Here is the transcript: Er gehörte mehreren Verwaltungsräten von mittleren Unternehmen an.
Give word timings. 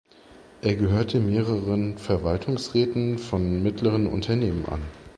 Er 0.63 0.73
gehörte 0.75 1.19
mehreren 1.19 1.99
Verwaltungsräten 1.99 3.19
von 3.19 3.61
mittleren 3.61 4.07
Unternehmen 4.07 4.65
an. 4.65 4.81